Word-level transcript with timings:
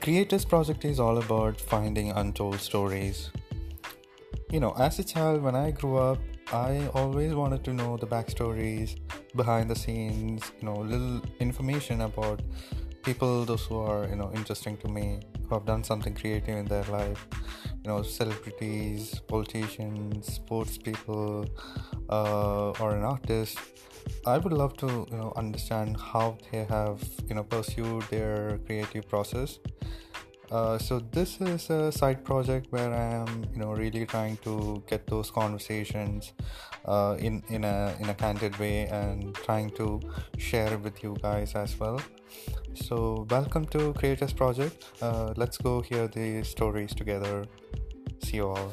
Creators 0.00 0.46
Project 0.46 0.86
is 0.86 0.98
all 0.98 1.18
about 1.18 1.60
finding 1.60 2.10
untold 2.12 2.58
stories. 2.58 3.30
You 4.50 4.58
know, 4.58 4.72
as 4.78 4.98
a 4.98 5.04
child, 5.04 5.42
when 5.42 5.54
I 5.54 5.72
grew 5.72 5.98
up, 5.98 6.18
I 6.50 6.88
always 6.94 7.34
wanted 7.34 7.62
to 7.64 7.74
know 7.74 7.98
the 7.98 8.06
backstories, 8.06 8.98
behind 9.36 9.68
the 9.68 9.76
scenes, 9.76 10.52
you 10.58 10.64
know, 10.64 10.76
little 10.76 11.20
information 11.38 12.00
about 12.00 12.40
people, 13.02 13.44
those 13.44 13.64
who 13.66 13.78
are, 13.78 14.06
you 14.08 14.16
know, 14.16 14.30
interesting 14.34 14.76
to 14.78 14.88
me, 14.88 15.20
who 15.48 15.54
have 15.54 15.66
done 15.66 15.84
something 15.84 16.14
creative 16.14 16.56
in 16.56 16.66
their 16.66 16.84
life. 16.84 17.26
You 17.82 17.90
know, 17.90 18.02
celebrities, 18.02 19.20
politicians, 19.26 20.34
sports 20.34 20.76
people, 20.76 21.46
uh, 22.10 22.70
or 22.72 22.94
an 22.94 23.04
artist 23.04 23.58
I 24.26 24.38
would 24.38 24.52
love 24.52 24.76
to 24.78 25.06
you 25.10 25.16
know 25.16 25.32
understand 25.36 25.96
how 25.96 26.38
they 26.50 26.64
have 26.64 27.02
you 27.28 27.34
know 27.34 27.42
pursued 27.44 28.02
their 28.10 28.58
creative 28.66 29.08
process. 29.08 29.58
Uh, 30.50 30.76
so 30.78 30.98
this 31.12 31.40
is 31.40 31.70
a 31.70 31.92
side 31.92 32.24
project 32.24 32.66
where 32.70 32.92
I 32.92 33.04
am 33.22 33.44
you 33.52 33.60
know 33.60 33.72
really 33.72 34.04
trying 34.04 34.36
to 34.38 34.82
get 34.88 35.06
those 35.06 35.30
conversations 35.30 36.32
uh, 36.86 37.16
in 37.20 37.42
in 37.48 37.64
a 37.64 37.94
in 38.00 38.08
a 38.08 38.14
candid 38.14 38.56
way 38.58 38.88
and 38.88 39.32
trying 39.34 39.70
to 39.70 40.00
share 40.38 40.76
with 40.78 41.04
you 41.04 41.16
guys 41.22 41.54
as 41.54 41.78
well. 41.78 42.00
So 42.74 43.26
welcome 43.30 43.64
to 43.66 43.92
Creators 43.94 44.32
Project. 44.32 44.86
Uh, 45.00 45.34
let's 45.36 45.56
go 45.56 45.82
hear 45.82 46.08
the 46.08 46.42
stories 46.42 46.94
together. 46.94 47.44
See 48.22 48.38
you 48.38 48.48
all. 48.48 48.72